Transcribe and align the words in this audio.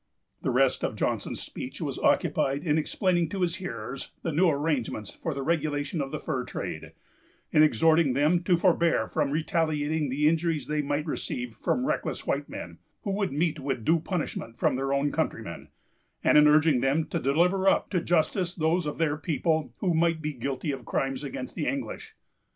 The 0.41 0.49
rest 0.49 0.83
of 0.83 0.95
Johnson's 0.95 1.41
speech 1.41 1.79
was 1.79 1.99
occupied 1.99 2.63
in 2.63 2.79
explaining 2.79 3.29
to 3.29 3.41
his 3.43 3.57
hearers 3.57 4.13
the 4.23 4.31
new 4.31 4.49
arrangements 4.49 5.13
for 5.13 5.35
the 5.35 5.43
regulation 5.43 6.01
of 6.01 6.09
the 6.09 6.17
fur 6.17 6.43
trade; 6.43 6.93
in 7.51 7.61
exhorting 7.61 8.13
them 8.13 8.41
to 8.45 8.57
forbear 8.57 9.07
from 9.07 9.29
retaliating 9.29 10.09
the 10.09 10.27
injuries 10.27 10.65
they 10.65 10.81
might 10.81 11.05
receive 11.05 11.55
from 11.61 11.85
reckless 11.85 12.25
white 12.25 12.49
men, 12.49 12.79
who 13.03 13.11
would 13.11 13.31
meet 13.31 13.59
with 13.59 13.85
due 13.85 13.99
punishment 13.99 14.57
from 14.57 14.75
their 14.75 14.91
own 14.91 15.11
countrymen; 15.11 15.67
and 16.23 16.35
in 16.35 16.47
urging 16.47 16.81
them 16.81 17.05
to 17.05 17.19
deliver 17.19 17.69
up 17.69 17.91
to 17.91 18.01
justice 18.01 18.55
those 18.55 18.87
of 18.87 18.97
their 18.97 19.17
people 19.17 19.71
who 19.81 19.93
might 19.93 20.19
be 20.19 20.33
guilty 20.33 20.71
of 20.71 20.83
crimes 20.83 21.23
against 21.23 21.53
the 21.53 21.67
English. 21.67 22.15